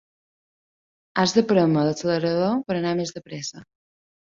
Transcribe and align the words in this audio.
Has 1.23 1.35
de 1.35 1.43
prémer 1.51 1.85
l'accelerador 1.89 2.57
per 2.73 2.79
anar 2.81 2.97
més 3.03 3.15
de 3.21 3.25
pressa. 3.31 3.67